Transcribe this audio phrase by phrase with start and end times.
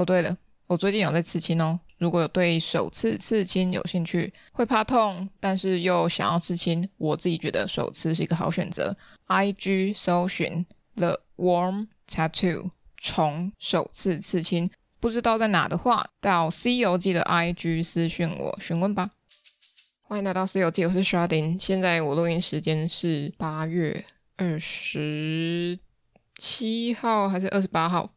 [0.00, 0.34] 哦，对了，
[0.66, 1.78] 我最近有在刺青哦。
[1.98, 8.96] 如果有对手刺刺青有兴趣，会怕痛，但是又想要刺青，我自己觉得手刺是一个好选择。
[9.26, 19.10] IG 搜寻 The Warm Tattoo 虫手刺刺青，不知道在哪的话，到《C 游记》的 IG 私讯我询问吧。
[20.04, 21.62] 欢迎来到《C 游记》，我是 Chardin。
[21.62, 24.02] 现在我录音时间是八月
[24.38, 25.78] 二十
[26.38, 28.10] 七号还是二十八号？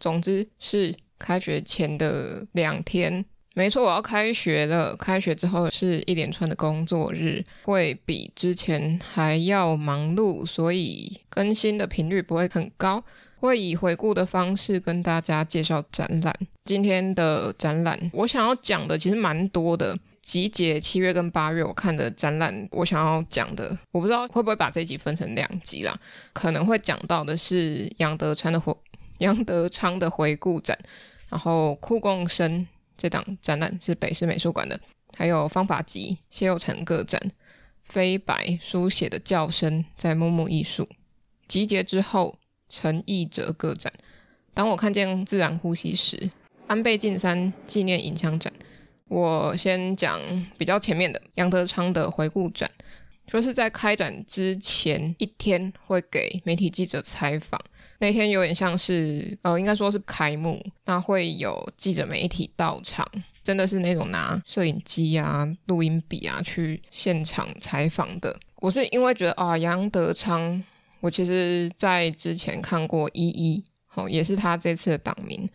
[0.00, 0.96] 总之是。
[1.18, 3.24] 开学前的两天，
[3.54, 4.94] 没错，我要开学了。
[4.96, 13.02] 开学之后是一连串的工作日，会比之前还要忙碌，所以更新的频率不会很高。
[13.38, 16.34] 会以回顾的方式跟大家介绍展览。
[16.64, 25.94] 今天的展览，我想要讲的其实蛮多的，集结七月跟八月我看的展览，我想要讲的，我不知道会不会把这集分成两集啦。
[26.32, 28.74] 可能会讲到的是杨德昌的回
[29.18, 30.76] 杨德昌的回顾展。
[31.28, 34.78] 然后酷共生这档展览是北师美术馆的，
[35.16, 37.20] 还有方法集谢佑成个展，
[37.84, 40.88] 飞白书写的叫声在木木艺术
[41.48, 43.92] 集结之后，陈奕哲个展。
[44.54, 46.30] 当我看见自然呼吸时，
[46.66, 48.52] 安倍晋三纪念影像展。
[49.08, 50.20] 我先讲
[50.58, 52.68] 比较前面的杨德昌的回顾展，
[53.26, 57.60] 就是在开展之前一天会给媒体记者采访。
[57.98, 63.06] 那天有点像是，呃，应该说是开幕，那会有记者媒体到场，
[63.42, 68.38] 真的是那种拿摄影机啊、录音笔啊去现场采访的。
[68.56, 70.62] 我是因为觉得啊，杨德昌，
[71.00, 73.60] 我其实在之前看过《一一》，
[73.94, 75.46] 哦，也是他这次的档名，《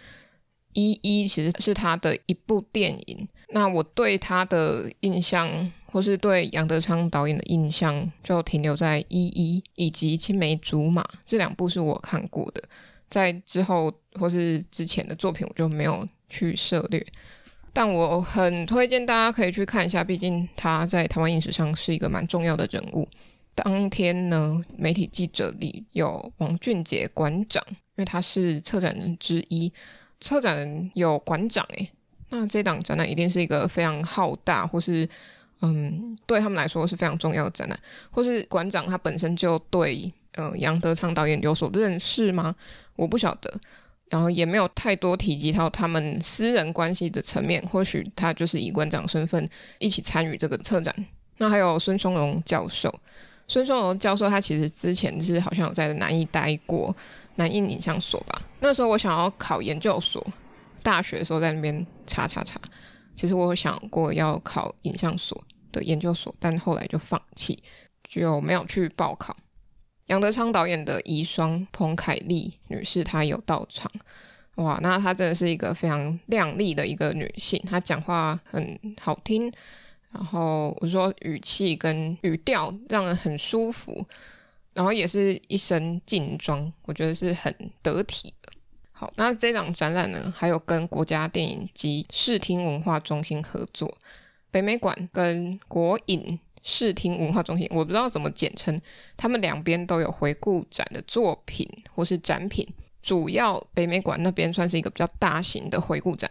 [0.74, 3.28] 一一》其实是他的一部电影。
[3.53, 5.72] 那我对他的印象。
[5.91, 12.63] 或是对杨德昌导演的印象就停留在《一一》以及《青梅竹马》这两部是我看过的，
[13.09, 17.06] 在之后或是之前的作品我就没有去涉猎，
[17.74, 23.06] 但我很推荐大家可以去看一下，毕竟他在台湾影史上是一个蛮重要的人物。
[23.53, 29.74] 当天呢，媒体记者里有王俊杰馆长，因为他是策展人之一，
[30.22, 31.90] 策展人有馆长诶，
[32.30, 35.09] 那这档展览一定是一个非常浩大或是。
[35.61, 37.79] 嗯，对他们来说是非常重要的展览，
[38.09, 42.55] 或是馆长他本身就对呃杨德昌导演有所认识吗？
[42.95, 43.53] 我不晓得，
[44.09, 50.94] 然后也没有太多提及到他们私人关系的层面，或许他就是以馆长身份一起参与这个策展。
[51.38, 52.94] 那还有孙松荣教授，
[53.47, 56.95] 孙松荣教授他其实之前是好像有在南艺待过，
[57.35, 58.41] 南艺影像所吧？
[58.59, 60.25] 那时候我想要考研究所，
[60.81, 62.59] 大学的时候在那边查查查。
[63.21, 65.39] 其实我有想过要考影像所
[65.71, 67.61] 的研究所，但后来就放弃，
[68.03, 69.37] 就没有去报考。
[70.07, 73.91] 杨德昌导演的遗孀彭凯丽女士，她有到场。
[74.55, 79.53] 哇，那她真的是一个非常靓丽的一个女性，她讲话很好听，
[80.11, 84.03] 然后我说语气跟语调让人很舒服，
[84.73, 88.51] 然后也是一身劲装，我觉得是很得体的。
[89.01, 93.91] 好，那这档展览呢，还有跟国家电影及视听文化中心合作，
[94.51, 98.79] 北美馆跟国影视听文化中心，我不知道怎么简称，
[99.17, 102.67] 他们两边都有回顾展的作品或是展品。
[103.01, 106.29] 主要北美馆那边算是一个比较大型的回顾展，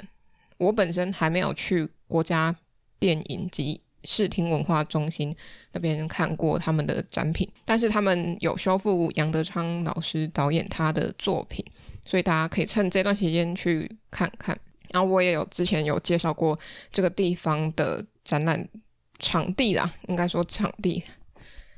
[0.56, 2.54] 我本身还没有去国家
[3.00, 5.34] 电影及视听文化中心
[5.72, 11.64] 那边看过他们的展品，但是他们有修复杨德昌老师导演他的作品。
[12.10, 14.58] 所以大家可以趁这段时间去看看，
[14.90, 16.58] 然后我也有之前有介绍过
[16.90, 18.68] 这个地方的展览
[19.20, 21.00] 场地啦，应该说场地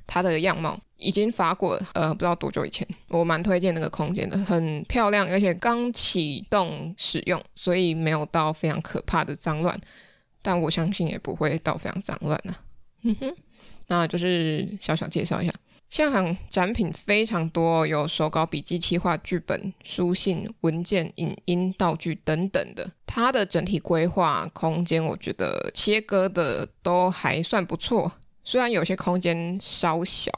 [0.07, 9.79] 它的样貌已经发过，呃，不知道多久以前，我蛮推荐那个空间的，很漂亮，而且刚启动使用，所以没有到非常可怕的脏乱，
[10.41, 12.57] 但我相信也不会到非常脏乱呢。
[13.03, 13.37] 哼哼，
[13.89, 15.53] 那就是小小介绍一下。
[15.93, 22.91] 现场展品非常多，有手稿、笔记、企划、剧本、书信、文件、影音、道具等等的。
[23.05, 28.11] 它的整体规划空间，我觉得切割的都还算不错，
[28.43, 30.33] 虽然有些空间稍小。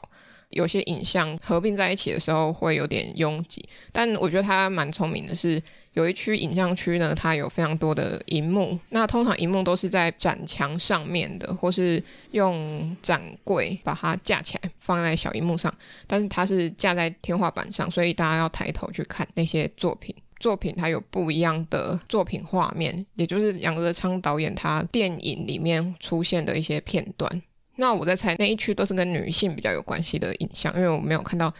[0.55, 5.61] 有些影像合并在一起的时候会有点拥挤，但我觉得它蛮聪明的是，
[5.93, 8.79] 有一区影像区呢，它有非常多的荧幕。
[8.89, 15.73] 那通常荧幕都是在展墙上面的，或是用展柜把它架起来放在小荧幕上，
[16.07, 20.15] 但是它是架在天花板上，所以大家要抬头去看那些作品。
[20.37, 27.41] 作品它有不一样的作品画面，也就是杨德昌导演他电影里面出现的一些片段。
[27.77, 31.53] 那我在猜那一区都是跟女性比较有关系的影像，因为我没有看到，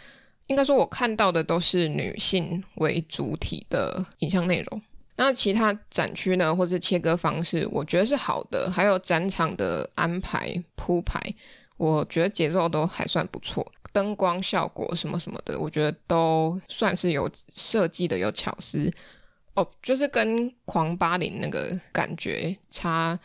[0.46, 4.82] 应该说我看到的都是女性为主体的影像内容。
[5.16, 8.70] 那其他展区呢，或是切割方式，我觉得是好的。
[8.70, 11.18] 还有展场的安排铺排，
[11.78, 13.66] 我觉得节奏都还算不错。
[13.92, 18.92] 灯光效果什么什么的，我觉得都算是有设计的，有巧思。
[19.54, 23.18] 哦，就是跟狂八零那个感觉差，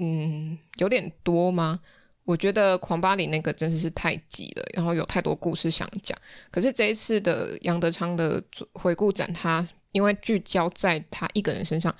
[0.00, 1.78] 嗯，有点多吗？
[2.24, 6.18] 我觉得狂巴黎那个真的是太急了，然后有太多故事想讲。
[6.50, 8.42] 可是这一次的杨德昌的
[8.72, 9.66] 回顾展，他。
[9.94, 11.94] 因为聚焦在他一个人身上，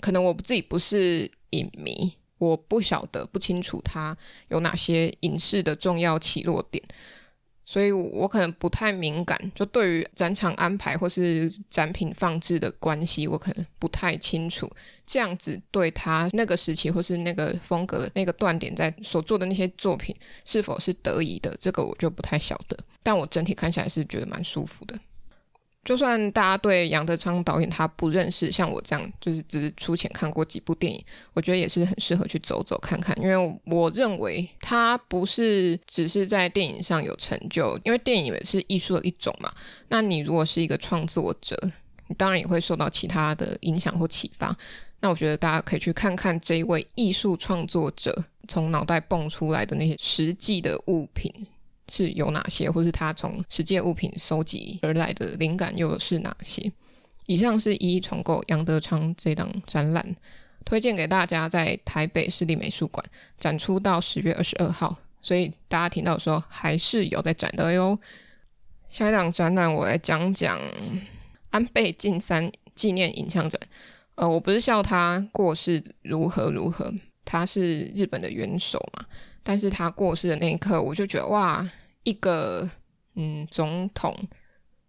[0.00, 4.16] 可能我自己不是影迷，我不晓得不清楚他
[4.48, 6.82] 有哪些影视的重要起落点，
[7.70, 9.38] 所以我可能不太敏感。
[9.54, 14.68] 就对于展场安排或是展品放置的关系，我可能不太清楚。
[15.06, 20.12] 这样子对他那个时期或是那个风格那个断点，在所做的那些作品
[20.44, 22.76] 是否是得宜的，这个我就不太晓得。
[23.04, 24.98] 但我整体看起来是觉得蛮舒服的。
[25.82, 39.50] 就算大家对杨德昌导演他不认识，像我这样就是只是粗浅看过几部电影，我觉得也是很适合去走走看看，因为我认为他不是只是在电影上有成就，因为电影也是艺术的一种嘛。
[39.88, 41.58] 那你如果是一个创作者，
[42.08, 44.54] 你当然也会受到其他的影响或启发。
[45.00, 51.32] 那我觉得大家可以去看看这一位艺术创作者从脑袋蹦出来的那些实际的物品。
[51.90, 56.72] 是有哪些，或是他从实际物品收集而来的灵感又是哪些？
[57.26, 60.16] 以上是一一重构杨德昌这档展览，
[60.64, 63.04] 推荐给大家，在台北市立美术馆
[63.38, 67.98] 展出到十月二十二号，所以大家听到的时候还是有在展的哟。
[68.88, 70.60] 下一档展览我来讲讲
[71.50, 73.60] 安倍晋三纪念影像展。
[74.16, 76.92] 呃，我不是笑他过世如何如何，
[77.24, 79.06] 他是日本的元首嘛。
[79.42, 81.68] 但是他过世的那一刻，我就觉得哇，
[82.02, 82.68] 一个
[83.14, 84.16] 嗯，总统、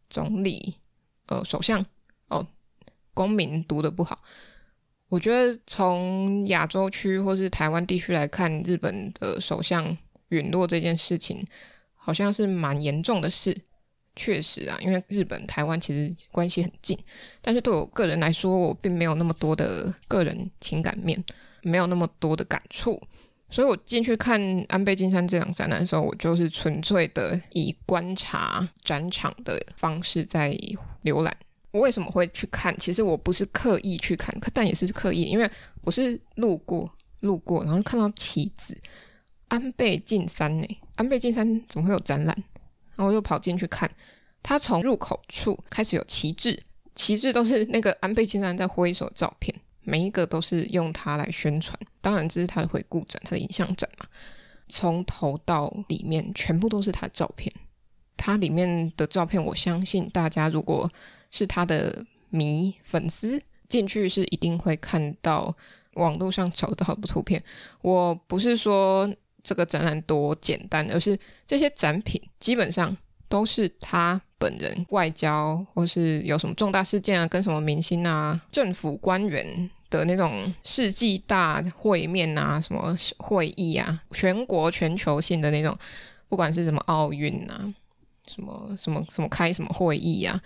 [0.09, 0.75] 总理、
[1.27, 1.85] 呃，首相
[2.27, 2.45] 哦，
[3.13, 4.21] 公民读的不好。
[5.09, 9.97] 我觉得从亚洲区或是台湾地区来看，日本的首相
[10.29, 11.45] 陨落这件事情，
[11.95, 13.65] 好像是蛮严重的事。
[14.13, 16.97] 确实啊，因为日本、台湾其实关系很近，
[17.41, 21.23] 但是对我个人来说，我并没有那么多的个人情感面，
[21.61, 23.01] 没有那么多的感触。
[23.51, 30.57] 所以我进去看安倍晋三这场展览的时候，我就是纯粹的以观察展场的方式在
[31.03, 31.35] 浏览。
[31.71, 32.75] 我为什么会去看？
[32.79, 35.49] 其实我不是刻意去看，但也是刻意，因为
[35.81, 36.89] 我是路过
[37.19, 38.75] 路过，然后看到旗子
[39.49, 40.65] 安倍晋三呢？
[40.95, 42.35] 安倍晋三怎么会有展览？
[42.95, 43.89] 然后我就跑进去看，
[44.41, 46.57] 他从入口处开始有旗帜，
[46.95, 49.53] 旗帜都是那个安倍晋三在挥手的照片。
[49.83, 54.05] 每一个都是用它来宣传，当然这是他的回顾展，他的影像展嘛。
[54.67, 57.53] 从头到里面全部都是他的照片，
[58.15, 60.89] 他里面的照片，我相信大家如果
[61.29, 65.53] 是他的迷粉丝进去是一定会看到
[65.95, 67.43] 网络上找到的图片。
[67.81, 69.13] 我不是说
[69.43, 72.95] 这个展览多简单，而是这些展品基本上
[73.31, 74.21] 都是他。
[74.41, 85.77] 本人外交或是有什么重大事件啊，跟什么明星啊、政府官员的那种世纪大会面啊、什么会议啊，全国全球性的那种，
[86.27, 87.71] 不管是什么奥运啊、
[88.25, 90.41] 什么什么什么开什么会议啊，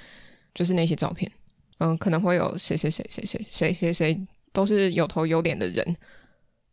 [0.53, 1.31] 就是那些照片，
[1.77, 5.85] 嗯，可能会有谁谁谁谁谁谁谁谁都是有头有脸的人，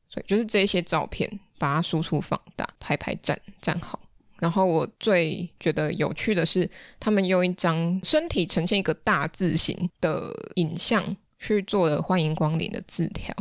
[0.08, 4.00] 所以就是这些照片，把它输出放大，排排站站好。
[4.42, 6.68] 然后我最觉得有趣的是，
[6.98, 13.32] 他们用一张身体呈现一个大字形的影像去做了欢迎光临的字条，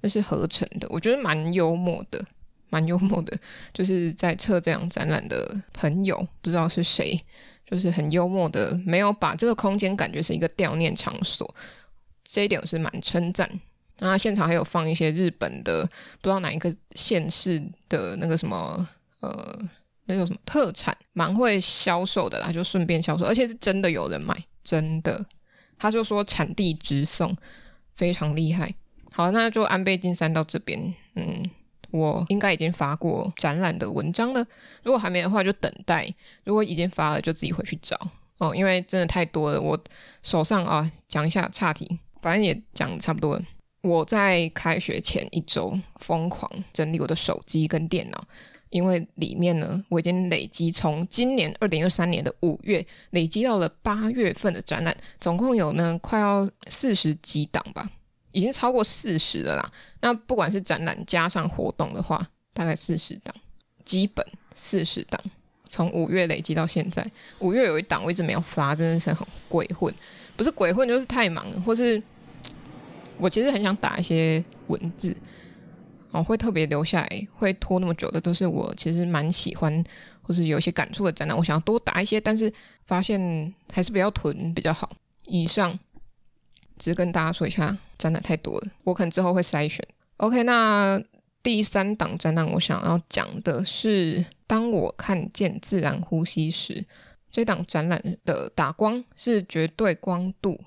[0.00, 2.20] 那是合成的，我觉得蛮幽默的，
[2.70, 3.38] 蛮幽默的。
[3.72, 7.16] 就是在策这样展览的朋友，不知道是谁，
[7.64, 11.54] 就是很幽默的，没有把这个空间感觉是一个悼念场所，
[12.24, 13.48] 这一点我是蛮称赞。
[14.00, 15.84] 那现场还有放一些日本的，
[16.20, 18.88] 不知道哪一个县市的那个什么，
[19.20, 19.56] 呃。
[20.08, 24.34] 那个什么特产，蛮会销售的啦，就顺便销售，而且是真的有人买，
[24.64, 25.24] 真的。
[25.78, 27.32] 他就说产地直送，
[27.94, 28.74] 非常厉害。
[29.12, 31.42] 好，那就安倍晋三到这边，嗯，
[31.90, 34.44] 我应该已经发过展览的文章了。
[34.82, 36.10] 如果还没的话，就等待；
[36.44, 37.96] 如果已经发了，就自己回去找
[38.38, 39.60] 哦，因为真的太多了。
[39.60, 39.78] 我
[40.22, 43.40] 手上啊，讲一下岔题，反正也讲差不多。
[43.82, 48.24] 我在开学前一周疯狂整理我的手机跟电脑。
[48.70, 57.90] 因为里面呢，我已经累积从今年二零二三年的五月累积到了八月份的展览，总共有呢快要四十几档吧，
[58.32, 59.72] 已经超过四十了啦。
[60.00, 63.34] 那不管是展览加上活动的话，大概四十档，
[63.84, 65.20] 基本四十档。
[65.70, 67.06] 从五月累积到现在，
[67.40, 69.94] 五月有一档我一直没有发，真的是很鬼混，
[70.34, 72.02] 不是鬼混就是太忙，或是
[73.18, 75.14] 我其实很想打一些文字，
[76.10, 79.84] 哦，会特别留下来，会拖那么久的，都是我其实蛮喜欢
[80.22, 82.52] 或是有一些感触的展览，我想要多打一些，但是
[82.86, 84.90] 发现还是比较囤比较好。
[85.26, 85.78] 以上
[86.78, 89.86] 只是跟大家说一下，展览太多了，我可能之后会筛选。
[90.16, 91.00] OK，那
[91.42, 96.84] 第三档展览我想要讲的是，当我看见自然呼吸时，
[97.30, 100.58] 这档展览的打光是绝对光度。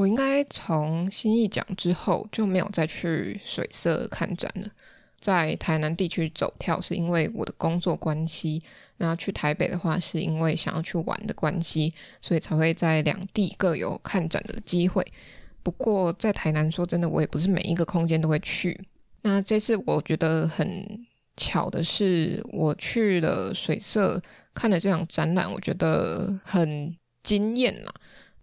[0.00, 4.66] 我应该从新艺奖之后就没有再去水色看展了。
[5.20, 8.62] 在台南地区走跳是因为我的工作关系，
[8.96, 15.06] 然后去台北的话是因为想要去玩的关系，所以才会在两地各有看展的机会。
[15.62, 18.80] 不过在台南说真的，我也不是每一个空间都会去。
[19.20, 24.18] 那这次我觉得很巧的是，我去了水色
[24.54, 27.92] 看了这场展览，我觉得很惊艳啦。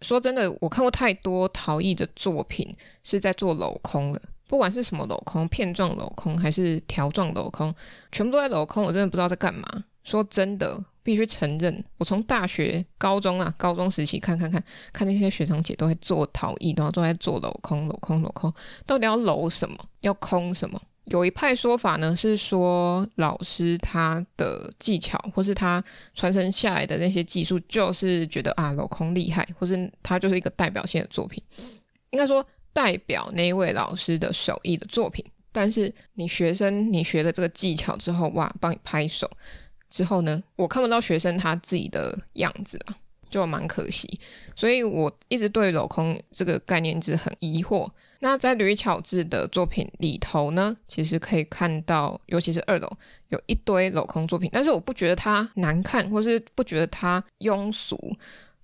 [0.01, 7.73] 说真的，我看过太多陶艺的作品是在做镂空了，不管是什么镂空，片状镂空还是条状镂空，
[8.11, 9.85] 全部都在镂空，我真的不知道在干嘛。
[10.03, 14.63] 说真的，必须承认，我从大学、高中啊，高中时期看看看
[14.93, 18.53] 看那些学长姐都在做陶艺，然后都在做镂空、镂空、镂空，
[18.85, 19.77] 到底要镂什么？
[20.01, 20.81] 要空什么？
[21.09, 25.81] 有一派说法呢，是说老师他的技巧，或是他
[26.13, 31.41] 传承下来的那些技术，就是觉得啊，镂空厉害，或是他就是一个代表性的作品，
[32.09, 35.23] 应该说代表那一位老师的手艺的作品。
[35.53, 39.29] 但是你学生，你学了这个技巧之后，哇，帮你拍手
[39.89, 42.95] 之后呢，我看不到学生他自己的样子了，
[43.29, 44.19] 就蛮可惜。
[44.57, 47.89] 所以我一直对镂空这个概念一直很疑惑。
[48.19, 52.91] 那在吕巧智的作品里头呢，其实可以看到，尤其是二楼
[53.29, 57.95] 有一堆镂空作品，但是我不觉得它难看，或是不觉得它庸俗，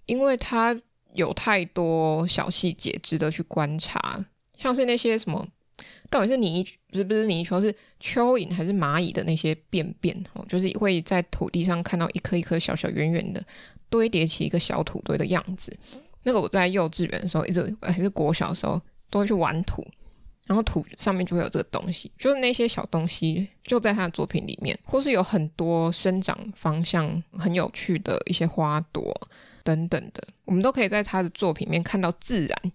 [0.08, 0.76] 因为它
[1.14, 4.26] 有太多小细节值得去观察，
[4.58, 5.48] 像是那些什么，
[6.10, 13.44] 到底是泥，不是不是泥鳅，是蚯蚓还是蚂蚁的那些便便哦，就是会在土地上看到一颗一颗小小圆圆的
[13.90, 15.78] 堆叠起一个小土堆的样子。
[16.24, 18.82] 那个我在幼稚园的时候，一直还是国小的时候。
[19.14, 19.86] 都会去玩土，
[20.48, 29.16] 然后土上面就会有这个东西，就是那些小东西就在他的作品里面，或是有很多生长方向很有趣的一些花朵
[29.64, 32.72] 等等的，我们都可以在他的作品里面看到自然。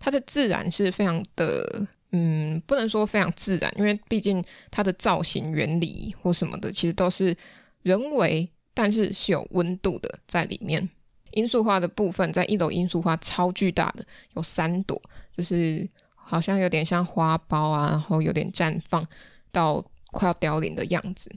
[0.00, 7.36] 他的自然是非常的，嗯，不能说非常自然，因为毕竟它的造型原理或什么的，其实都是
[7.82, 10.88] 人为，但是是有温度的在里面。
[11.34, 15.00] 罂粟花的部分，在一楼罂粟花超巨大的，有三朵。
[15.36, 19.04] 就是好像有点像花苞啊，然后有点绽放
[19.50, 21.30] 到快要凋零的样子。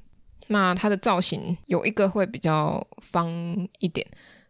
[0.47, 3.29] 那它的造型有一个会比较方
[3.79, 4.05] 一点，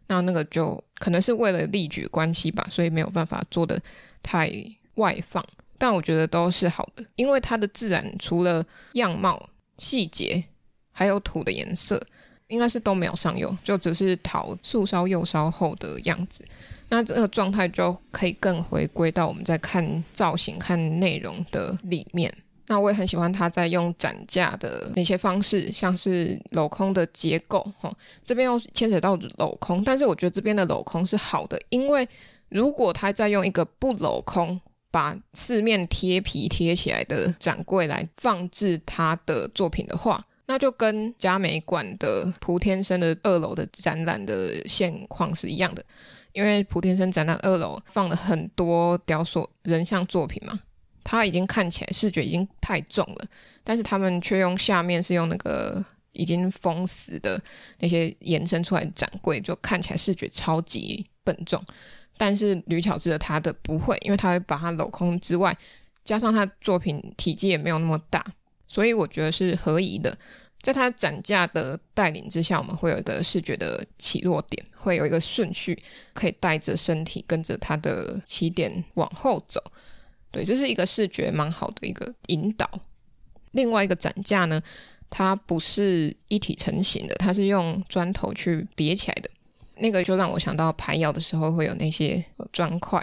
[0.08, 3.80] 那那个就可能是为了力举关系吧，所以没有办法做得
[4.22, 4.52] 太
[4.96, 5.42] 外放。
[5.78, 9.48] 但我觉得都是好的，因为它的自然除了样貌、
[9.78, 10.44] 细节，
[10.90, 12.02] 还有土的颜色，
[12.48, 16.44] 应该是都没有上釉，就只是陶素烧釉烧后的样子。
[16.88, 22.32] 那这个状态就可以更回归到我们在看造型、看内容的里面。
[22.68, 27.92] 那我也很喜欢他在用展架的那些方式，像是镂空的结构，哈，
[28.24, 32.08] 这边又牵扯到镂空，但是我觉得这边的镂空是好的，因为
[32.48, 45.84] 如果他再用一个不镂空，把四面贴皮贴起来的展柜来放置他的作品的话，那就跟嘉美馆的蒲天生的二楼的展览的现况是一样的。
[46.32, 50.58] 因为蒲天生展览二楼放了很多雕塑人像作品嘛，
[51.02, 53.26] 它已经看起来视觉已经太重了，
[53.64, 57.42] 但是他们却用下面是用那个已经封死的
[57.78, 61.62] 那些延伸出来展柜，就看起来视觉超级笨重。
[62.18, 65.56] 但是吕巧芝的他的不会，因为他会把它镂空之外，
[66.04, 68.22] 加上他作品体积也没有那么大，
[68.68, 70.16] 所以我觉得是合宜的。
[70.62, 75.80] 在他展架的带领之下，我们会有一个视觉的起落点，会有一个顺序，
[76.12, 79.62] 可以带着身体跟着他的起点往后走。
[80.32, 82.68] 对，这是一个视觉蛮好的一个引导。
[83.52, 84.60] 另外一个展架呢，
[85.08, 89.30] 它不是一体成型的，它是用砖头去叠起来的。
[89.76, 93.00] 那个就让我想到排窑的时候会有那些砖块，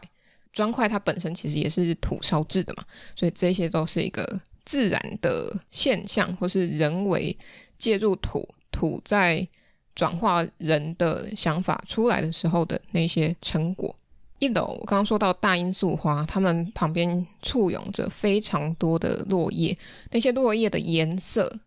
[0.52, 2.84] 砖块它本身其实也是土烧制的嘛，
[3.16, 4.42] 所以这些都是一个。
[4.66, 7.38] 自然的现象，或是人为
[7.78, 9.48] 介入土，土在
[9.96, 13.96] 转化人的想法出来的时候的那些成果。
[14.40, 19.78] 一楼我刚刚说到大罂粟花，它们旁边簇拥着非常多的落叶，
[20.12, 21.60] 那些落叶的颜色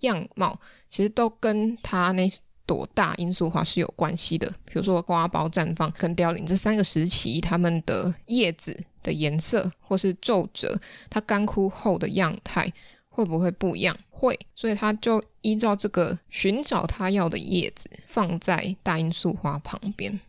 [0.00, 2.28] 样貌，其实都跟它那
[2.66, 4.48] 朵大罂粟花是有关系的。
[4.64, 12.72] 比如说花苞绽放跟凋零这三个时期，它们的叶子的颜色或是皱褶，它干枯后的样态
[13.08, 13.96] 会不会不一样？
[14.10, 20.20] 会，所以他就依照这个寻找他要的叶子，放在大罂粟花旁边。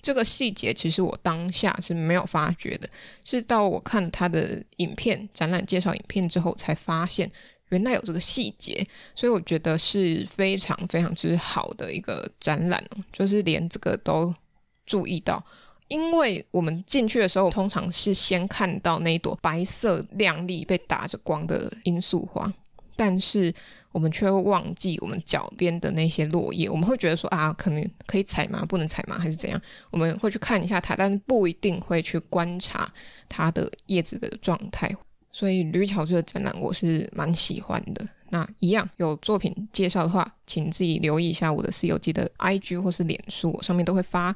[0.00, 2.88] 这个细节其实我当下是没有发觉的，
[3.24, 7.30] 是到我看他的影片、展览介绍影片之后才发现，
[7.68, 8.86] 原来有这个细节。
[9.14, 12.82] 所以我觉得是非常非常之好的一个展览，
[13.12, 14.34] 就是连这个都
[14.86, 15.44] 注意到。
[15.88, 22.52] 因为我们进去的时候，通常是先看到那一朵白色亮丽、被打着光的罂粟花，
[22.96, 23.54] 但是
[23.92, 26.68] 我们却会忘记我们脚边的那些落叶。
[26.68, 28.64] 我们会觉得说啊，可能可以采吗？
[28.64, 29.16] 不能采吗？
[29.18, 29.60] 还是怎样？
[29.90, 32.92] 我们会去看一下它，但是不一定会去观察
[33.28, 34.90] 它的叶子的状态。
[35.30, 38.08] 所以吕巧智的展览我是蛮喜欢的。
[38.30, 44.34] 那一样有作品介绍的话，请自己留意一下我的私游记的 IG 或是脸书，我上面都会发。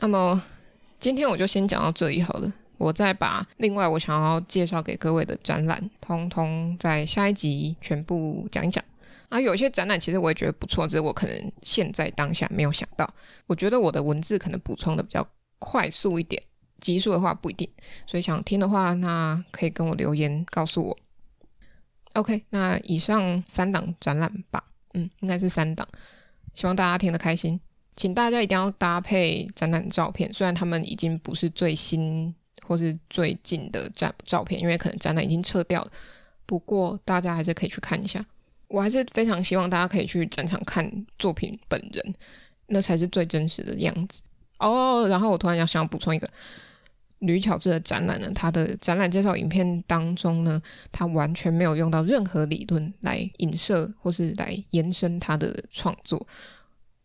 [0.00, 0.42] 那么
[0.98, 8.82] 今天我就先讲到这里好了，我再把另外我想要介绍给各位的展览，通通在下一集全部讲一讲。
[9.28, 13.08] 啊，有些展览其实我也觉得不错，只是我可能现在当下没有想到。
[13.46, 15.24] 我觉得我的文字可能补充的比较
[15.60, 16.42] 快速一点，
[16.80, 17.68] 集数的话不一定。
[18.06, 20.96] 所以想听的话，那可以跟我留言告诉我。
[22.14, 24.64] OK，那以上三档展览吧，
[24.94, 25.86] 嗯，应该是三档，
[26.54, 27.60] 希望大家听得开心。
[27.96, 35.92] 请大家一定要搭配展览照片，虽然他们已经不是最新或是最近的展照片，因为可能展览已经撤掉了。
[36.46, 38.24] 不过大家还是可以去看一下。
[38.68, 42.14] 我还是非常希望大家可以去展场看作品本人，
[42.68, 44.22] 那才是最真实的样子。
[44.58, 46.30] 哦，然后我突然要想要补充一个，
[47.18, 50.62] 吕巧智的展览呢，他的展览介绍影片当中呢，
[50.92, 56.24] 他完全没有用到任何理论来影射或是来延伸他的创作。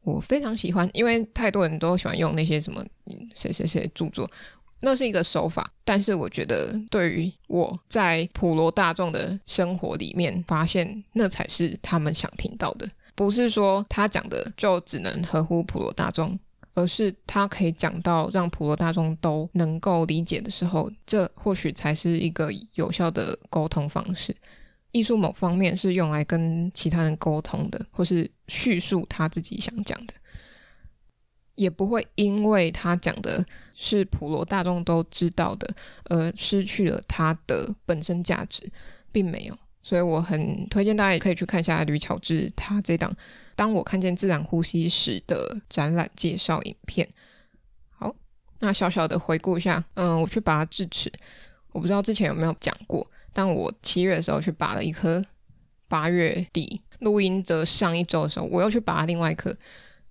[0.06, 2.86] 我非常喜欢，因为太多人都喜欢用那些什么
[3.34, 4.30] 谁谁谁著作，
[4.80, 5.70] 那是一个手法。
[5.84, 12.88] 但是我觉得，对于我在普罗大众的生活里面发现，那才是他们想听到的。
[13.16, 16.38] 不是说他讲的就只能合乎普罗大众，
[16.76, 24.36] 而是他可以讲到让普罗大众都能够理解的时候，这或许才是一个有效的沟通方式。
[24.96, 30.14] 艺术某方面是用来跟其他人沟通的，或是叙述他自己想讲的，
[31.56, 38.72] 也不会因为他讲的是普罗大众都知道的，而失去了他的本身价值，
[39.12, 39.58] 并没有。
[39.82, 43.12] 所以我很推荐大家也可以去看一下吕巧智他这档
[43.54, 47.06] 《当我看见自然呼吸时》的展览介绍影片。
[47.90, 48.16] 好，
[48.60, 51.12] 那小小的回顾一下，嗯，我去拔智齿，
[51.74, 53.06] 我不知道之前有没有讲过。
[53.36, 55.22] 但我七月的时候去拔了一颗，
[55.90, 59.54] 八月底录音的上一周的时候，我又去拔另外一颗，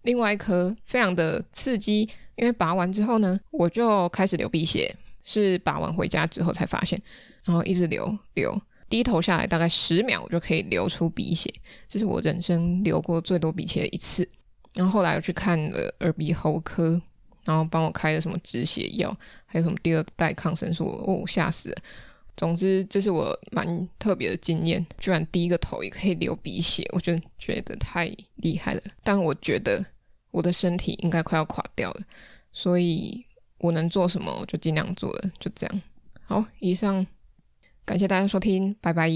[0.03, 2.07] 另外一颗非常的刺激，
[2.37, 7.01] 因为拔完之后呢，我就开始流鼻血，是拔完回家之后才发现，
[7.45, 8.61] 然后一直流流，
[8.91, 11.51] 低头下来大概十秒，我就可以流出鼻血，
[11.89, 14.29] 这是我人生流过最多鼻血的一次。
[14.75, 17.01] 然后后来又去看了耳鼻喉科，
[17.47, 21.77] 然后帮我开了什么止血药，还有什么第二代抗生素，哦，吓死了。
[22.37, 28.83] 总之，这是我蛮特别的经验，居然低个头也可以流鼻血，我觉得觉得太厉害了。
[29.03, 29.85] 但我觉得
[30.31, 32.01] 我的身体应该快要垮掉了，
[32.53, 33.25] 所以
[33.59, 35.83] 我能做什么我就尽量做了，就这样。
[36.27, 37.07] 好，以上
[37.85, 39.09] 感谢大家收听，拜拜。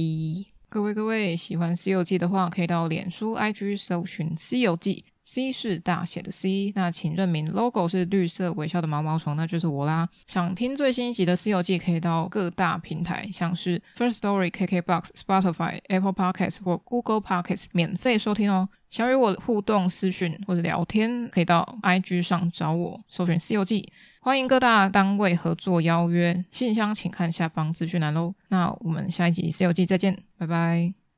[0.68, 5.04] 各位各位，喜欢《西游记》的话，可以到脸书、IG 搜寻《西游记》。
[5.30, 10.08] C 是大写的 C，那请认明 logo 是绿色微笑的毛毛虫，那就是我啦。
[10.26, 18.70] 想听最新一集的《西游记》，可以到各大平台，像是 First Story、KKBox、Spotify、Apple Podcasts 或 Google Podcasts 免费收听哦。
[18.88, 23.82] 想与我互动私讯或者聊天，可以到 IG 上找我，搜寻《西游记》。
[24.22, 28.34] 欢迎各大单位合作邀约，信箱请看下方资讯栏喽。
[28.48, 30.98] 那我们下一集《西游记》再见，拜拜。